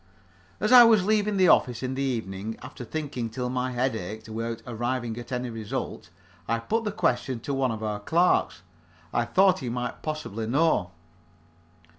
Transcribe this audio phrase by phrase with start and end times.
[0.59, 4.27] As I was leaving the office, in the evening, after thinking till my head ached
[4.29, 6.09] without arriving at any result,
[6.47, 8.63] I put the question to one of our clerks.
[9.13, 10.89] I thought he might possibly know.